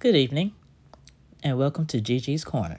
Good 0.00 0.14
evening, 0.14 0.52
and 1.42 1.58
welcome 1.58 1.84
to 1.86 2.00
Gigi's 2.00 2.44
Corner. 2.44 2.78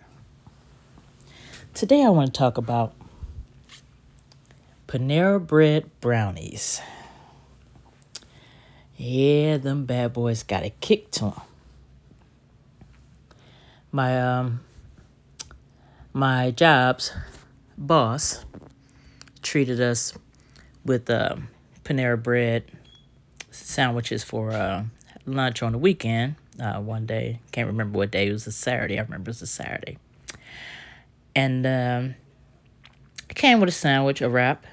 Today 1.73 2.01
I 2.01 2.07
want 2.07 2.33
to 2.33 2.37
talk 2.37 2.57
about 2.57 2.93
Panera 4.87 5.45
Bread 5.45 5.89
brownies. 5.99 6.79
Yeah, 8.95 9.57
them 9.57 9.83
bad 9.83 10.13
boys 10.13 10.43
got 10.43 10.63
a 10.63 10.69
kick 10.69 11.11
to 11.11 11.19
them. 11.19 11.41
My 13.91 14.21
um, 14.21 14.61
my 16.13 16.51
job's 16.51 17.11
boss 17.77 18.45
treated 19.41 19.81
us 19.81 20.13
with 20.85 21.09
um, 21.09 21.49
Panera 21.83 22.23
Bread 22.23 22.63
sandwiches 23.51 24.23
for 24.23 24.51
uh, 24.51 24.85
lunch 25.25 25.61
on 25.61 25.73
the 25.73 25.77
weekend. 25.77 26.35
Uh, 26.59 26.81
one 26.81 27.05
day, 27.05 27.39
can't 27.51 27.67
remember 27.67 27.97
what 27.97 28.11
day. 28.11 28.27
It 28.27 28.31
was 28.31 28.45
a 28.47 28.51
Saturday. 28.51 28.97
I 28.99 29.01
remember 29.01 29.29
it 29.29 29.31
was 29.31 29.41
a 29.41 29.47
Saturday, 29.47 29.97
and 31.35 31.65
um, 31.65 32.15
it 33.29 33.35
came 33.35 33.59
with 33.59 33.69
a 33.69 33.73
sandwich, 33.73 34.21
a 34.21 34.29
wrap, 34.29 34.65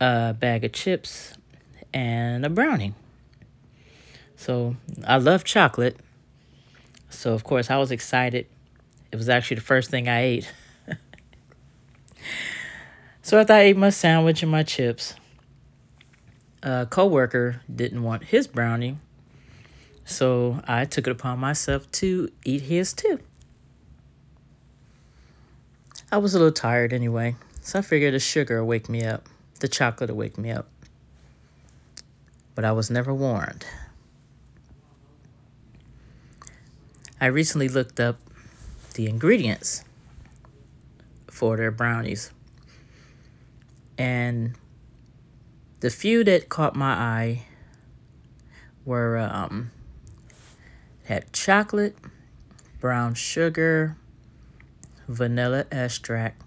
a 0.00 0.34
bag 0.34 0.64
of 0.64 0.72
chips, 0.72 1.34
and 1.92 2.44
a 2.44 2.50
brownie. 2.50 2.94
So 4.36 4.76
I 5.06 5.16
love 5.16 5.44
chocolate. 5.44 5.96
So 7.08 7.32
of 7.32 7.44
course 7.44 7.70
I 7.70 7.76
was 7.78 7.90
excited. 7.90 8.46
It 9.12 9.16
was 9.16 9.28
actually 9.28 9.54
the 9.54 9.62
first 9.62 9.90
thing 9.90 10.08
I 10.08 10.22
ate. 10.22 10.52
so 13.22 13.38
after 13.38 13.52
I 13.52 13.60
ate 13.60 13.76
my 13.76 13.90
sandwich 13.90 14.42
and 14.42 14.50
my 14.50 14.64
chips, 14.64 15.14
a 16.62 16.86
coworker 16.90 17.62
didn't 17.74 18.02
want 18.02 18.24
his 18.24 18.46
brownie. 18.46 18.98
So 20.04 20.60
I 20.66 20.84
took 20.84 21.06
it 21.06 21.10
upon 21.10 21.38
myself 21.38 21.90
to 21.92 22.28
eat 22.44 22.62
his 22.62 22.92
too. 22.92 23.20
I 26.12 26.18
was 26.18 26.34
a 26.34 26.38
little 26.38 26.52
tired 26.52 26.92
anyway, 26.92 27.36
so 27.60 27.78
I 27.78 27.82
figured 27.82 28.14
the 28.14 28.20
sugar 28.20 28.62
would 28.62 28.68
wake 28.68 28.88
me 28.88 29.04
up, 29.04 29.28
the 29.60 29.68
chocolate 29.68 30.10
would 30.10 30.16
wake 30.16 30.38
me 30.38 30.50
up. 30.50 30.68
But 32.54 32.64
I 32.64 32.72
was 32.72 32.90
never 32.90 33.12
warned. 33.12 33.66
I 37.20 37.26
recently 37.26 37.68
looked 37.68 37.98
up 37.98 38.18
the 38.94 39.08
ingredients 39.08 39.82
for 41.30 41.56
their 41.56 41.70
brownies. 41.70 42.30
And 43.98 44.54
the 45.80 45.90
few 45.90 46.22
that 46.24 46.48
caught 46.48 46.76
my 46.76 46.92
eye 46.92 47.42
were 48.84 49.18
um, 49.18 49.70
had 51.04 51.32
chocolate, 51.32 51.96
brown 52.80 53.14
sugar, 53.14 53.96
vanilla 55.06 55.66
extract, 55.70 56.42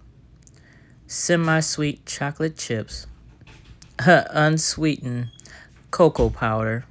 semi-sweet 1.06 2.06
chocolate 2.06 2.58
chips, 2.58 3.08
unsweetened 4.00 5.30
cocoa 5.92 6.30
powder, 6.30 6.86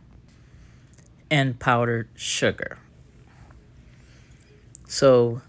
and 1.31 1.59
powdered 1.59 2.09
sugar. 2.15 2.79
So, 4.87 5.43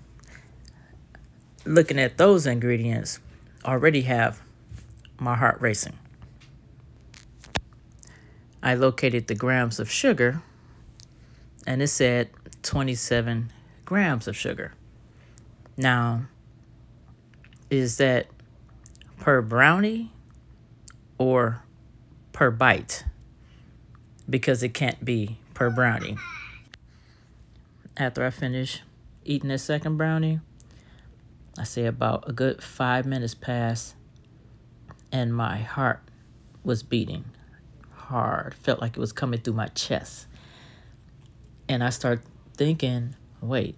looking 1.66 2.00
at 2.00 2.18
those 2.18 2.48
ingredients, 2.48 3.20
already 3.64 4.02
have 4.02 4.42
my 5.20 5.36
heart 5.36 5.62
racing. 5.62 5.98
I 8.64 8.74
located 8.74 9.28
the 9.28 9.36
grams 9.36 9.80
of 9.80 9.90
sugar 9.92 10.42
and 11.68 11.82
it 11.82 11.90
said 11.90 12.30
27 12.64 13.52
grams 13.86 14.28
of 14.28 14.36
sugar. 14.36 14.74
Now, 15.76 16.24
is 17.70 17.98
that 17.98 18.28
per 19.20 19.42
brownie 19.42 20.12
or 21.18 21.62
per 22.32 22.50
bite? 22.50 23.04
Because 24.30 24.64
it 24.64 24.74
can't 24.74 25.04
be 25.04 25.38
per 25.54 25.70
brownie. 25.70 26.18
After 27.98 28.26
I 28.26 28.30
finish 28.30 28.82
eating 29.26 29.50
that 29.50 29.60
second 29.60 29.98
brownie, 29.98 30.40
I 31.60 31.66
say 31.66 31.86
about 31.86 32.30
a 32.30 32.32
good 32.32 32.64
five 32.64 33.06
minutes 33.06 33.34
passed 33.34 33.96
and 35.12 35.36
my 35.36 35.58
heart 35.58 36.00
was 36.64 36.82
beating 36.82 37.26
hard. 37.92 38.54
Felt 38.54 38.80
like 38.80 38.96
it 38.96 39.00
was 39.00 39.12
coming 39.12 39.42
through 39.42 39.54
my 39.54 39.68
chest. 39.68 40.28
And 41.70 41.84
I 41.84 41.90
start 41.90 42.22
thinking, 42.56 43.16
wait, 43.42 43.78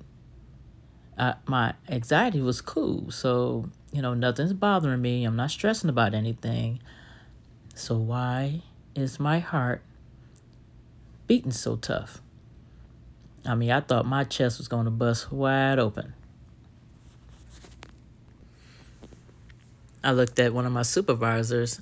uh, 1.17 1.33
my 1.45 1.73
anxiety 1.89 2.41
was 2.41 2.61
cool. 2.61 3.11
So, 3.11 3.69
you 3.91 4.01
know, 4.01 4.13
nothing's 4.13 4.53
bothering 4.53 5.01
me. 5.01 5.25
I'm 5.25 5.35
not 5.35 5.51
stressing 5.51 5.89
about 5.89 6.13
anything. 6.13 6.79
So, 7.75 7.97
why 7.97 8.61
is 8.95 9.19
my 9.19 9.39
heart 9.39 9.81
beating 11.27 11.51
so 11.51 11.75
tough? 11.75 12.21
I 13.45 13.55
mean, 13.55 13.71
I 13.71 13.81
thought 13.81 14.05
my 14.05 14.23
chest 14.23 14.57
was 14.57 14.67
going 14.67 14.85
to 14.85 14.91
bust 14.91 15.31
wide 15.31 15.79
open. 15.79 16.13
I 20.03 20.11
looked 20.11 20.39
at 20.39 20.53
one 20.53 20.65
of 20.65 20.71
my 20.71 20.83
supervisors 20.83 21.81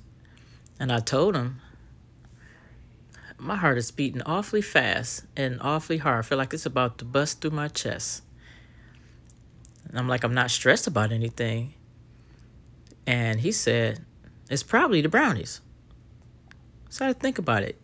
and 0.80 0.92
I 0.92 1.00
told 1.00 1.36
him, 1.36 1.60
my 3.38 3.56
heart 3.56 3.78
is 3.78 3.90
beating 3.90 4.22
awfully 4.22 4.62
fast 4.62 5.24
and 5.36 5.58
awfully 5.60 5.98
hard. 5.98 6.18
I 6.18 6.22
feel 6.22 6.38
like 6.38 6.52
it's 6.52 6.66
about 6.66 6.98
to 6.98 7.04
bust 7.04 7.40
through 7.40 7.50
my 7.50 7.68
chest. 7.68 8.22
And 9.88 9.98
I'm 9.98 10.08
like, 10.08 10.24
I'm 10.24 10.34
not 10.34 10.50
stressed 10.50 10.86
about 10.86 11.12
anything. 11.12 11.74
And 13.06 13.40
he 13.40 13.52
said, 13.52 14.04
it's 14.50 14.62
probably 14.62 15.00
the 15.00 15.08
brownies. 15.08 15.60
So 16.90 17.06
I 17.06 17.12
think 17.12 17.38
about 17.38 17.62
it. 17.62 17.80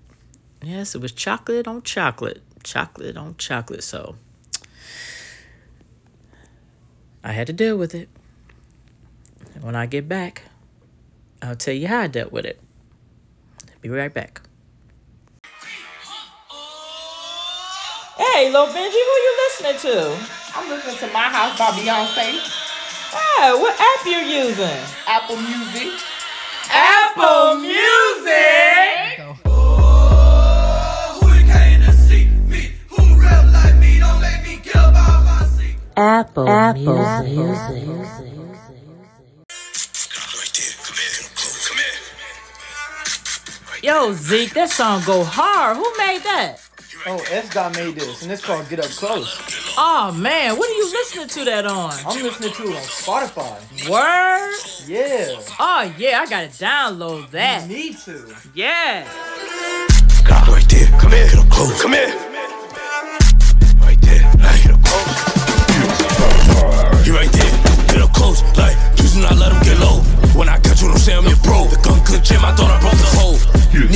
Yes, 0.62 0.94
it 0.94 1.00
was 1.00 1.12
chocolate 1.12 1.66
on 1.66 1.82
chocolate 1.82 2.42
chocolate 2.64 3.16
on 3.16 3.36
chocolate. 3.36 3.84
So 3.84 4.16
I 7.22 7.32
had 7.32 7.46
to 7.46 7.52
deal 7.52 7.76
with 7.76 7.94
it. 7.94 8.08
And 9.54 9.62
when 9.62 9.76
I 9.76 9.86
get 9.86 10.08
back, 10.08 10.42
I'll 11.40 11.54
tell 11.54 11.74
you 11.74 11.86
how 11.86 12.00
I 12.00 12.06
dealt 12.08 12.32
with 12.32 12.44
it. 12.44 12.60
Be 13.80 13.90
right 13.90 14.12
back. 14.12 14.40
Lil 18.54 18.68
Benji, 18.68 18.92
who 18.92 19.14
you 19.26 19.32
listening 19.48 19.78
to? 19.78 20.16
I'm 20.54 20.70
listening 20.70 20.96
to 20.98 21.06
My 21.12 21.24
House 21.24 21.58
by 21.58 21.72
Beyonce. 21.74 22.38
Hey, 23.10 23.52
what 23.52 23.74
app 23.80 24.06
you 24.06 24.18
using? 24.18 24.78
Apple 25.08 25.38
Music. 25.38 26.00
Apple 26.70 27.56
Music. 27.58 27.74
Apple, 35.96 36.48
Apple 36.48 37.22
Music. 37.24 37.88
Music. 37.88 38.34
Yo, 43.82 44.12
Zeke, 44.12 44.54
that 44.54 44.70
song 44.70 45.02
go 45.04 45.24
hard. 45.24 45.76
Who 45.76 45.92
made 45.98 46.22
that? 46.22 46.63
Oh, 47.06 47.22
S 47.30 47.52
Dot 47.52 47.76
made 47.76 47.96
this, 47.96 48.22
and 48.22 48.32
it's 48.32 48.42
called 48.42 48.66
Get 48.70 48.80
Up 48.80 48.86
Close. 48.86 49.38
Oh 49.76 50.10
man, 50.16 50.56
what 50.56 50.70
are 50.70 50.72
you 50.72 50.90
listening 50.90 51.28
to 51.28 51.44
that 51.44 51.66
on? 51.66 51.92
I'm 52.06 52.22
listening 52.22 52.50
to 52.52 52.62
it 52.62 52.76
on 52.76 52.82
Spotify. 52.82 53.60
Word? 53.90 54.54
Yeah. 54.88 55.38
Oh 55.60 55.92
yeah, 55.98 56.20
I 56.20 56.26
gotta 56.26 56.48
download 56.48 57.28
that. 57.32 57.68
You 57.68 57.76
need 57.76 57.98
to. 57.98 58.34
Yeah. 58.54 59.06
Right 60.48 60.66
there, 60.66 60.88
come 60.98 61.12
here, 61.12 61.28
get 61.28 61.36
up 61.36 61.50
close. 61.50 61.82
Come 61.82 61.92
here. 61.92 62.08
Right 63.84 64.00
there, 64.00 64.22
like, 64.40 64.62
get 64.64 64.72
up 64.72 64.82
close. 64.82 67.06
You 67.06 67.14
right 67.14 67.30
there, 67.30 67.52
get 67.88 68.00
up 68.00 68.14
close. 68.14 68.42
Like, 68.56 68.78
please 68.96 69.12
do 69.12 69.20
not 69.20 69.36
let 69.36 69.52
him 69.52 69.62
get 69.62 69.78
low. 69.78 70.00
When 70.32 70.48
I 70.48 70.56
catch 70.58 70.80
you, 70.80 70.88
don't 70.88 70.96
say 70.96 71.14
I'm 71.14 71.26
your 71.26 71.36
bro. 71.44 71.68
The 72.14 72.20
gun 72.20 72.22
could 72.22 72.24
jam, 72.24 72.44
I 72.44 72.54
thought 72.54 72.70
I 72.70 72.80
broke 72.80 72.92
the 72.92 73.10
hole. 73.18 73.38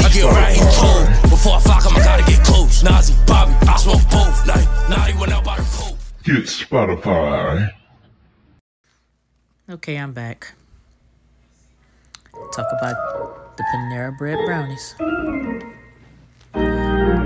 I 0.05 0.09
get 0.13 0.25
right 0.25 0.57
here 0.57 0.71
cold. 0.75 1.31
Before 1.31 1.55
I 1.55 1.61
flock 1.61 1.85
him, 1.85 1.97
I 1.97 2.05
gotta 2.05 2.25
get 2.25 2.45
close. 2.45 2.83
Nazi, 2.83 3.15
Bobby, 3.27 3.53
I 3.69 3.77
smoke 3.77 4.03
both. 4.11 4.47
Like, 4.47 4.67
now 4.89 5.03
he 5.03 5.19
went 5.19 5.33
out 5.33 5.45
by 5.45 5.57
the 5.57 5.63
coat. 5.63 5.97
Hit 6.25 6.45
Spotify. 6.45 7.71
Okay, 9.71 9.97
I'm 9.97 10.13
back. 10.13 10.53
Talk 12.53 12.67
about 12.79 13.57
the 13.57 13.63
Panera 13.73 14.17
Bread 14.19 14.39
brownies. 14.47 14.95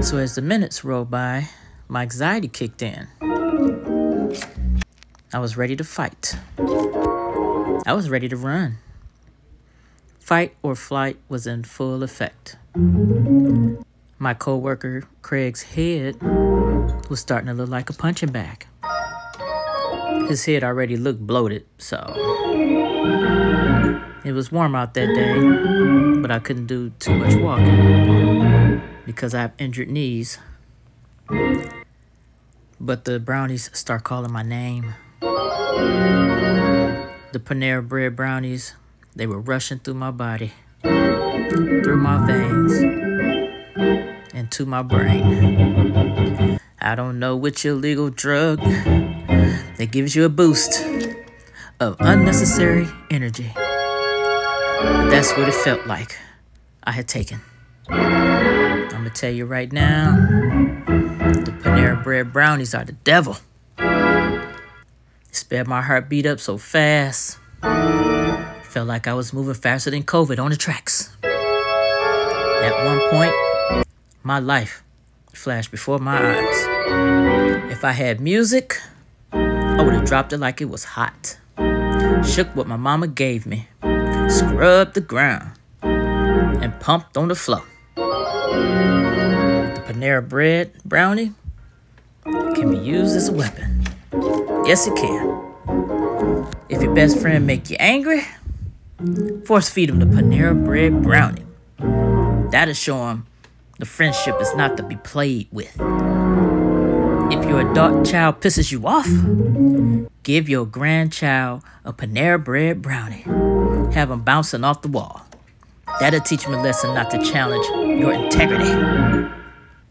So 0.07 0.19
as 0.19 0.35
the 0.35 0.43
minutes 0.43 0.85
rolled 0.85 1.11
by, 1.11 1.49
my 1.89 2.03
anxiety 2.03 2.49
kicked 2.49 2.83
in. 2.83 3.07
I 5.33 5.39
was 5.39 5.57
ready 5.57 5.77
to 5.77 5.85
fight. 5.85 6.37
I 7.87 7.95
was 7.95 8.11
ready 8.11 8.29
to 8.29 8.37
run. 8.37 8.79
Fight 10.23 10.55
or 10.63 10.77
flight 10.77 11.19
was 11.29 11.49
in 11.49 11.65
full 11.65 12.05
effect. 12.05 12.57
My 14.19 14.35
coworker 14.35 15.03
Craig's 15.21 15.63
head 15.63 16.23
was 17.11 17.19
starting 17.19 17.49
to 17.49 17.55
look 17.55 17.69
like 17.69 17.91
a 17.91 17.93
punching 17.93 18.31
bag. 18.31 18.69
His 20.29 20.45
head 20.45 20.63
already 20.63 20.97
looked 20.97 21.27
bloated, 21.27 21.67
so 21.77 21.99
it 24.25 24.31
was 24.31 24.53
warm 24.53 24.77
out 24.77 24.95
that 24.95 25.13
day, 25.13 26.21
but 26.21 26.31
I 26.31 26.39
couldn't 26.39 26.67
do 26.67 26.91
too 27.01 27.17
much 27.17 27.35
walking 27.35 28.81
because 29.05 29.35
I 29.35 29.41
have 29.41 29.53
injured 29.59 29.91
knees. 29.91 30.39
But 32.81 33.07
the 33.07 33.19
brownies 33.19 33.71
start 33.73 34.05
calling 34.05 34.33
my 34.33 34.45
name. 34.45 34.95
The 37.33 37.41
Panera 37.41 37.87
Bread 37.87 38.15
brownies, 38.15 38.77
they 39.15 39.27
were 39.27 39.41
rushing 39.41 39.79
through 39.79 39.95
my 39.95 40.11
body, 40.11 40.53
through 40.83 41.99
my 41.99 42.27
veins, 42.27 42.83
into 44.35 44.65
my 44.65 44.83
brain. 44.83 46.59
I 46.81 46.95
don't 46.95 47.19
know 47.19 47.37
which 47.37 47.65
illegal 47.65 48.11
drug 48.11 48.61
that 48.61 49.89
gives 49.91 50.17
you 50.17 50.25
a 50.25 50.29
boost 50.29 50.85
of 51.79 51.97
unnecessary 52.01 52.89
energy. 53.11 53.53
But 53.55 55.11
that's 55.11 55.33
what 55.37 55.49
it 55.49 55.55
felt 55.55 55.87
like 55.87 56.17
I 56.83 56.93
had 56.93 57.07
taken. 57.07 57.41
I'm 57.89 58.89
gonna 58.91 59.11
tell 59.11 59.31
you 59.31 59.45
right 59.45 59.71
now 59.71 60.17
the 60.87 61.53
Panera 61.63 62.03
Bread 62.03 62.33
brownies 62.33 62.75
are 62.75 62.85
the 62.85 62.93
devil. 62.93 63.37
Sped 65.31 65.67
my 65.67 65.83
heartbeat 65.83 66.27
up 66.27 66.41
so 66.41 66.57
fast. 66.57 67.39
Felt 68.73 68.89
like 68.89 69.07
I 69.07 69.13
was 69.13 69.35
moving 69.35 69.53
faster 69.53 69.91
than 69.91 70.03
COVID 70.03 70.43
on 70.43 70.51
the 70.51 70.57
tracks. 70.57 71.15
At 71.23 72.73
one 72.87 73.01
point, 73.11 73.35
my 74.23 74.39
life 74.39 74.83
flashed 75.35 75.71
before 75.71 75.99
my 75.99 76.17
eyes. 76.17 77.71
If 77.71 77.85
I 77.85 77.93
had 77.93 78.19
music, 78.19 78.81
I 79.31 79.83
would 79.83 79.93
have 79.93 80.07
dropped 80.07 80.33
it 80.33 80.39
like 80.39 80.63
it 80.63 80.71
was 80.71 80.85
hot. 80.85 81.37
Shook 82.25 82.57
what 82.57 82.67
my 82.67 82.79
mama 82.79 83.09
gave 83.09 83.45
me, 83.45 83.69
scrubbed 84.31 84.95
the 84.95 85.03
ground, 85.07 85.51
and 85.83 86.73
pumped 86.81 87.19
on 87.19 87.29
the 87.29 87.35
floor. 87.35 87.65
The 87.95 89.83
Panera 89.85 90.27
Bread 90.27 90.73
brownie 90.87 91.35
can 92.25 92.71
be 92.71 92.79
used 92.79 93.17
as 93.17 93.29
a 93.29 93.33
weapon. 93.33 93.85
Yes, 94.65 94.87
it 94.87 94.97
can. 94.97 95.43
If 96.71 96.81
your 96.81 96.95
best 96.95 97.19
friend 97.19 97.47
make 97.47 97.69
you 97.69 97.77
angry, 97.79 98.23
force 99.47 99.69
feed 99.69 99.91
him 99.91 99.99
the 99.99 100.07
Panera 100.07 100.65
Bread 100.65 101.03
brownie. 101.03 101.45
That'll 102.51 102.75
show 102.75 103.09
him 103.09 103.27
the 103.79 103.87
friendship 103.87 104.37
is 104.41 104.55
not 104.55 104.77
to 104.77 104.83
be 104.83 104.97
played 104.97 105.49
with. 105.51 105.75
If 107.33 107.49
your 107.49 107.71
adult 107.71 108.07
child 108.07 108.41
pisses 108.41 108.71
you 108.71 108.87
off, 108.87 109.09
give 110.23 110.49
your 110.49 110.67
grandchild 110.67 111.63
a 111.85 111.93
Panera 111.93 112.43
Bread 112.43 112.83
brownie. 112.83 113.23
Have 113.95 114.11
him 114.11 114.21
bouncing 114.21 114.65
off 114.65 114.83
the 114.83 114.89
wall. 114.89 115.23
That'll 116.01 116.21
teach 116.21 116.45
him 116.45 116.55
a 116.55 116.63
lesson 116.63 116.95
not 116.95 117.11
to 117.11 117.19
challenge 117.25 117.67
your 118.01 118.13
integrity. 118.13 118.71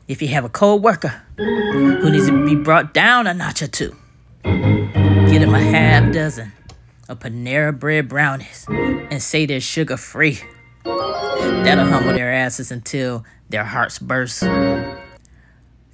If 0.08 0.22
you 0.22 0.28
have 0.30 0.46
a 0.46 0.50
co-worker 0.50 1.22
who 1.38 2.10
needs 2.10 2.28
to 2.28 2.46
be 2.46 2.56
brought 2.56 2.94
down 2.94 3.28
a 3.28 3.34
notch 3.34 3.62
or 3.62 3.68
two, 3.68 3.96
get 4.44 5.42
him 5.42 5.54
a 5.54 5.60
half 5.60 6.14
dozen 6.14 6.52
of 7.12 7.20
Panera 7.20 7.78
Bread 7.78 8.08
brownies 8.08 8.66
and 8.70 9.22
say 9.22 9.46
they're 9.46 9.60
sugar 9.60 9.98
free. 9.98 10.40
That'll 10.86 11.86
humble 11.86 12.14
their 12.14 12.32
asses 12.32 12.72
until 12.72 13.26
their 13.50 13.66
hearts 13.66 14.00
burst. 14.00 14.42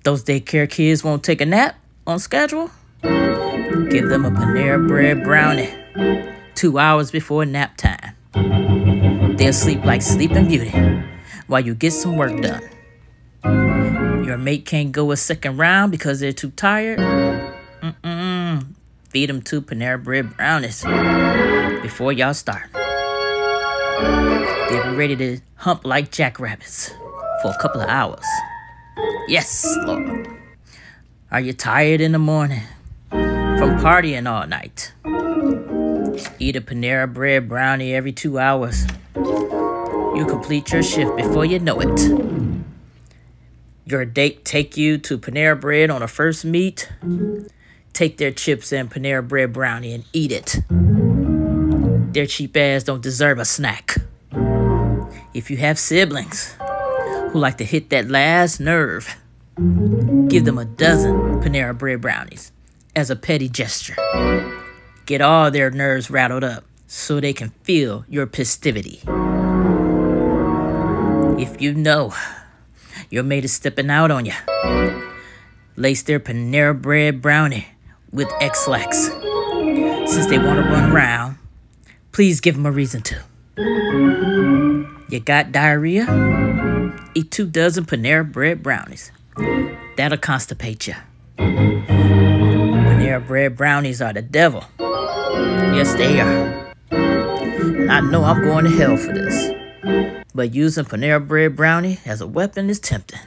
Those 0.04 0.24
daycare 0.24 0.70
kids 0.70 1.04
won't 1.04 1.24
take 1.24 1.42
a 1.42 1.46
nap 1.46 1.76
on 2.06 2.20
schedule. 2.20 2.70
Give 3.02 4.08
them 4.10 4.26
a 4.26 4.32
Panera 4.32 4.88
Bread 4.88 5.24
brownie 5.24 5.74
two 6.54 6.78
hours 6.78 7.10
before 7.10 7.46
nap 7.46 7.78
time. 7.78 8.16
They'll 9.38 9.54
sleep 9.54 9.84
like 9.84 10.04
Sleeping 10.04 10.48
Beauty 10.48 10.72
while 11.48 11.62
you 11.62 11.74
get 11.74 11.92
some 11.92 12.16
work 12.16 12.40
done. 12.42 12.64
Your 14.24 14.38
mate 14.38 14.66
can't 14.66 14.92
go 14.92 15.12
a 15.12 15.18
second 15.18 15.58
round 15.58 15.92
because 15.92 16.20
they're 16.20 16.32
too 16.32 16.52
tired. 16.52 17.00
Mm-mm. 17.00 18.37
Feed 19.18 19.30
them 19.30 19.42
two 19.42 19.64
Panera 19.64 19.98
Bread 20.04 20.38
brownies 20.38 20.84
before 21.82 22.14
y'all 22.14 22.36
start. 22.36 22.72
They'll 24.70 24.92
be 24.92 24.96
ready 24.96 25.16
to 25.16 25.40
hump 25.56 25.88
like 25.88 26.12
jackrabbits 26.12 26.92
for 27.42 27.50
a 27.50 27.58
couple 27.60 27.82
of 27.82 27.90
hours. 27.90 28.24
Yes, 29.28 29.66
Lord. 29.88 30.28
Are 31.32 31.40
you 31.40 31.54
tired 31.54 32.00
in 32.00 32.12
the 32.12 32.20
morning 32.20 32.62
from 33.10 33.80
partying 33.80 34.30
all 34.30 34.46
night? 34.46 34.94
Eat 36.38 36.56
a 36.56 36.62
Panera 36.62 37.12
Bread 37.12 37.50
brownie 37.50 37.96
every 37.96 38.12
two 38.12 38.38
hours. 38.38 38.86
You 39.16 40.28
complete 40.30 40.72
your 40.72 40.84
shift 40.84 41.18
before 41.18 41.44
you 41.44 41.58
know 41.58 41.80
it. 41.82 42.62
Your 43.84 44.06
date 44.06 44.46
take 44.46 44.78
you 44.78 45.00
to 45.00 45.18
Panera 45.18 45.60
Bread 45.60 45.90
on 45.90 46.04
a 46.04 46.08
first 46.08 46.46
meet. 46.46 46.92
Take 47.98 48.18
their 48.18 48.30
chips 48.30 48.72
and 48.72 48.92
Panera 48.92 49.28
Bread 49.28 49.54
brownie 49.54 49.92
and 49.92 50.06
eat 50.14 50.32
it. 50.32 50.62
Their 52.14 52.28
cheap 52.28 52.56
ass 52.56 52.84
don't 52.84 53.02
deserve 53.02 53.40
a 53.40 53.44
snack. 53.44 53.96
If 55.34 55.50
you 55.50 55.58
have 55.58 55.80
siblings 55.80 56.56
who 57.32 57.40
like 57.40 57.58
to 57.58 57.64
hit 57.64 57.90
that 57.90 58.08
last 58.08 58.60
nerve, 58.60 59.18
give 60.28 60.46
them 60.46 60.60
a 60.60 60.66
dozen 60.66 61.42
Panera 61.42 61.76
Bread 61.76 62.00
brownies 62.00 62.52
as 62.96 63.10
a 63.10 63.16
petty 63.16 63.50
gesture. 63.50 63.96
Get 65.08 65.22
all 65.22 65.50
their 65.50 65.72
nerves 65.72 66.12
rattled 66.12 66.44
up 66.44 66.66
so 66.86 67.20
they 67.20 67.34
can 67.34 67.50
feel 67.64 68.06
your 68.08 68.28
festivity. 68.28 69.02
If 71.42 71.60
you 71.60 71.74
know 71.74 72.14
your 73.10 73.24
mate 73.24 73.46
is 73.46 73.54
stepping 73.54 73.90
out 73.90 74.12
on 74.12 74.28
you, 74.28 74.34
lace 75.76 76.04
their 76.04 76.20
Panera 76.20 76.80
Bread 76.80 77.24
brownie 77.24 77.70
with 78.12 78.32
Ex-Lax. 78.40 79.08
Since 79.08 80.28
they 80.28 80.38
want 80.38 80.64
to 80.64 80.70
run 80.70 80.92
around, 80.92 81.38
please 82.12 82.40
give 82.40 82.56
them 82.56 82.66
a 82.66 82.72
reason 82.72 83.02
to. 83.04 83.22
You 85.10 85.20
got 85.20 85.52
diarrhea? 85.52 86.06
Eat 87.16 87.32
two 87.32 87.48
dozen 87.48 87.86
Panera 87.86 88.30
Bread 88.30 88.62
brownies. 88.64 89.12
That'll 89.98 90.18
constipate 90.18 90.88
you. 90.88 90.96
Panera 91.38 93.26
Bread 93.26 93.58
brownies 93.58 94.02
are 94.02 94.14
the 94.14 94.22
devil. 94.22 94.64
Yes, 94.80 95.94
they 95.96 96.20
are. 96.22 96.74
And 96.92 97.92
I 97.92 98.00
know 98.02 98.24
I'm 98.24 98.42
going 98.42 98.66
to 98.66 98.72
hell 98.72 98.98
for 98.98 99.14
this. 99.14 100.24
But 100.34 100.54
using 100.54 100.86
Panera 100.86 101.26
Bread 101.26 101.56
brownie 101.56 102.00
as 102.06 102.22
a 102.22 102.28
weapon 102.28 102.70
is 102.70 102.80
tempting. 102.80 103.20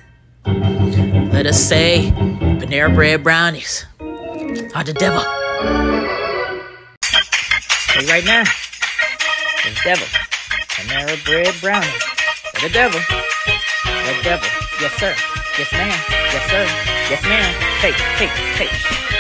Let 0.47 1.47
us 1.47 1.61
say 1.61 2.13
Panera 2.15 2.95
Bread 2.95 3.23
brownies 3.23 3.87
are 4.75 4.85
the 4.85 4.93
devil. 4.93 5.23
Right 8.09 8.25
now, 8.25 8.45
the 9.63 9.71
devil. 9.85 10.07
Panera 10.75 11.25
Bread 11.25 11.55
brownies 11.61 12.05
are 12.55 12.61
the 12.63 12.71
devil. 12.73 13.01
The 13.07 14.15
devil. 14.23 14.49
Yes, 14.81 14.93
sir. 14.99 15.15
Yes, 15.59 15.73
ma'am. 15.73 16.01
Yes, 16.33 16.45
sir. 16.51 16.65
Yes, 17.11 17.23
ma'am. 17.25 17.55
Hey, 17.81 17.93
hey, 18.19 18.31
hey. 18.59 18.69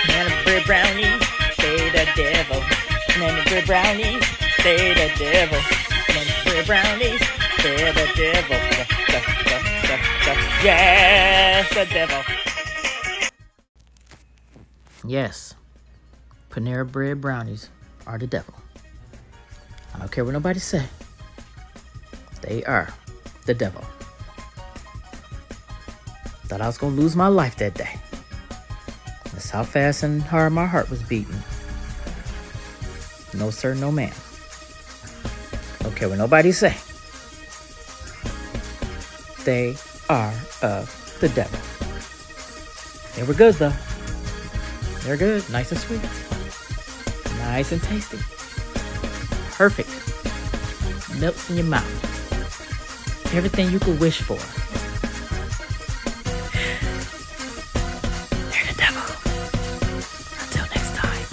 Panera 0.08 0.44
Bread 0.44 0.64
brownies, 0.66 1.22
say 1.56 1.90
the 1.90 2.06
devil. 2.16 2.62
Banana 3.20 3.42
bread 3.44 3.66
brownies, 3.66 4.24
say 4.62 4.94
the 4.94 5.12
devil. 5.18 5.58
Banana 6.06 6.32
bread 6.44 6.66
brownies, 6.66 7.20
say 7.60 7.92
the 7.92 8.06
devil. 8.16 8.56
Da. 9.86 10.32
Yes, 10.64 11.68
the 11.74 11.84
devil. 11.92 12.39
Yes, 15.10 15.56
Panera 16.50 16.86
bread 16.86 17.20
brownies 17.20 17.68
are 18.06 18.16
the 18.16 18.28
devil. 18.28 18.54
I 19.92 19.98
don't 19.98 20.12
care 20.12 20.24
what 20.24 20.34
nobody 20.34 20.60
say. 20.60 20.86
They 22.42 22.62
are 22.62 22.94
the 23.44 23.54
devil. 23.54 23.82
Thought 26.46 26.60
I 26.60 26.66
was 26.68 26.78
gonna 26.78 26.94
lose 26.94 27.16
my 27.16 27.26
life 27.26 27.56
that 27.56 27.74
day. 27.74 27.90
That's 29.32 29.50
how 29.50 29.64
fast 29.64 30.04
and 30.04 30.22
hard 30.22 30.52
my 30.52 30.64
heart 30.64 30.88
was 30.88 31.02
beating. 31.02 31.42
No 33.34 33.50
sir, 33.50 33.74
no 33.74 33.90
ma'am. 33.90 34.14
Don't 35.80 35.96
care 35.96 36.08
what 36.08 36.18
nobody 36.18 36.52
say. 36.52 36.76
They 39.44 39.74
are 40.08 40.32
of 40.62 40.86
the 41.18 41.30
devil. 41.30 41.58
They 43.16 43.24
were 43.24 43.34
good 43.34 43.54
though. 43.54 43.74
They're 45.02 45.16
good, 45.16 45.48
nice 45.50 45.72
and 45.72 45.80
sweet. 45.80 46.02
Nice 47.38 47.72
and 47.72 47.82
tasty. 47.82 48.18
Perfect. 49.56 49.88
Melts 51.18 51.48
in 51.50 51.56
your 51.56 51.64
mouth. 51.64 53.34
Everything 53.34 53.70
you 53.70 53.78
could 53.78 53.98
wish 53.98 54.20
for. 54.20 54.36
They're 58.50 58.66
the 58.66 58.74
devil. 58.76 59.02
Until 60.42 60.66
next 60.74 60.94
time. 60.96 61.26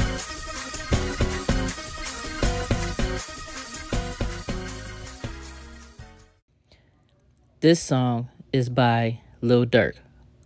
This 7.59 7.81
song 7.81 8.29
is 8.53 8.69
by 8.69 9.19
Lil 9.41 9.65
Durk 9.65 9.95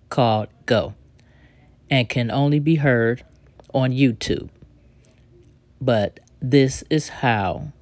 called 0.09 0.47
Go 0.65 0.95
and 1.91 2.07
can 2.07 2.31
only 2.31 2.59
be 2.59 2.75
heard 2.75 3.23
on 3.73 3.91
YouTube. 3.91 4.49
But 5.81 6.21
this 6.41 6.83
is 6.89 7.09
how 7.09 7.73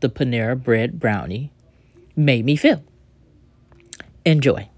the 0.00 0.08
Panera 0.08 0.60
Bread 0.60 0.98
Brownie 0.98 1.52
made 2.16 2.44
me 2.44 2.56
feel. 2.56 2.82
Enjoy. 4.24 4.68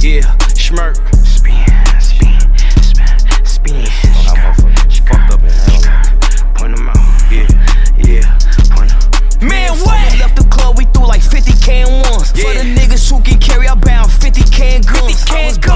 Yeah, 0.00 0.22
schmirk. 0.54 0.96
Spin, 1.26 1.66
spin, 2.00 2.38
spin, 3.44 3.44
spin. 3.44 3.86
Fucked 5.06 5.32
up 5.32 5.40
and 5.42 5.50
hell. 5.50 6.54
Point 6.54 6.76
them 6.76 6.88
out. 6.88 6.96
Yeah, 7.30 7.46
yeah. 7.98 8.38
Point 8.70 8.92
'em. 8.92 9.48
Man, 9.48 9.72
what? 9.80 10.12
We 10.12 10.18
left 10.18 10.36
the 10.36 10.46
club, 10.50 10.78
we 10.78 10.84
threw 10.86 11.06
like 11.06 11.22
50 11.22 11.52
can 11.64 11.88
ones. 12.10 12.30
For 12.30 12.52
the 12.54 12.64
niggas 12.76 13.10
who 13.10 13.22
can 13.22 13.38
carry, 13.40 13.68
I 13.68 13.74
bound 13.74 14.12
50 14.12 14.42
can 14.50 14.82
guns. 14.82 15.24
I 15.30 15.46
was 15.46 15.58
broke 15.58 15.75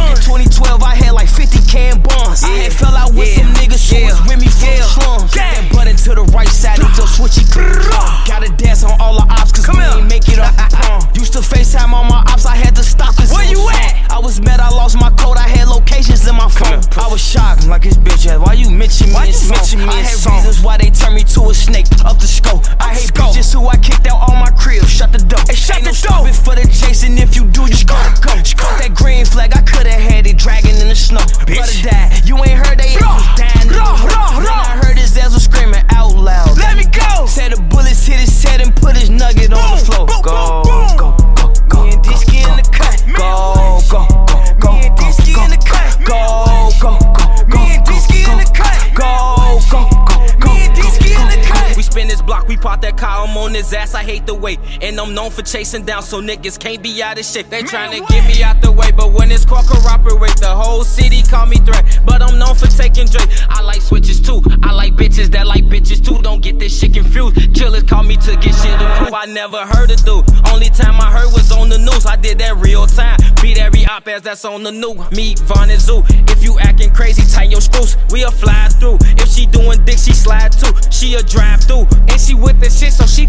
I'm 53.21 53.30
on 53.41 53.55
his 53.55 53.73
ass, 53.73 53.95
I 53.95 54.03
hate 54.03 54.27
the 54.27 54.35
wait. 54.35 54.61
And 54.83 55.01
I'm 55.01 55.15
known 55.15 55.31
for 55.31 55.43
chasing 55.43 55.85
down, 55.85 56.03
so 56.03 56.21
niggas 56.21 56.59
can't 56.59 56.83
be 56.83 57.03
out 57.03 57.19
of 57.19 57.25
shape. 57.25 57.49
They 57.49 57.63
tryna 57.63 58.07
get 58.09 58.27
me 58.27 58.43
out 58.43 58.61
the 58.61 58.71
way, 58.71 58.91
but 58.93 59.13
when 59.13 59.33
it's 59.33 59.45
called 59.45 59.67
corroborate, 59.67 60.37
the 60.37 60.55
whole 60.55 60.85
city 60.85 61.23
call 61.23 61.47
me 61.47 61.57
threat. 61.57 62.01
But 62.05 62.23
I'm 62.23 62.39
known 62.39 62.55
for 62.55 62.67
taking 62.67 63.07
Drake. 63.07 63.29
I 63.49 63.63
like 63.63 63.81
switches 63.81 64.21
too, 64.21 64.43
I 64.63 64.73
like 64.73 64.95
bitches 64.95 65.31
that 65.33 65.47
like 65.47 65.65
bitches 65.65 66.05
too. 66.05 66.21
Don't 66.23 66.43
get 66.43 66.59
this 66.59 66.79
shit 66.79 66.95
confused. 66.95 67.55
Killers 67.55 67.85
call 67.85 68.03
me 68.03 68.17
to 68.17 68.37
get 68.37 68.55
shit 68.55 68.79
to 68.79 68.95
prove. 68.99 69.15
I 69.15 69.27
never 69.27 69.59
heard 69.59 69.91
it 69.91 70.05
do. 70.05 70.23
Only 70.53 70.69
time 70.69 71.01
I 71.01 71.11
heard 71.11 71.33
was 71.33 71.51
on 71.51 71.69
the 71.69 71.79
news, 71.79 72.07
I 72.07 72.17
did 72.17 72.39
that 72.39 72.57
real 72.57 72.87
time. 72.87 73.17
Beat 73.41 73.59
every 73.59 73.87
op 73.87 74.07
as 74.09 74.23
that's 74.23 74.45
on 74.45 74.63
the 74.63 74.73
new. 74.73 74.95
Me, 75.13 75.35
Von 75.49 75.71
and 75.71 75.81
Zoo. 75.81 76.03
If 76.29 76.45
you 76.45 76.59
acting 76.61 76.93
crazy, 76.93 77.23
tighten 77.33 77.53
your 77.53 77.61
screws. 77.61 77.97
We'll 78.11 78.31
fly 78.31 78.69
through. 78.69 78.99
If 79.17 79.29
she 79.29 79.47
doing 79.47 79.83
dick, 79.85 79.99
she 79.99 80.13
slide 80.13 80.53
too. 80.53 80.73
She 80.91 81.15
a 81.15 81.23
drive 81.23 81.63
through. 81.65 81.87
And 82.09 82.21
she 82.21 82.35
with 82.35 82.61
the 82.61 82.69
shit, 82.69 82.93
so 82.93 83.07
she 83.07 83.27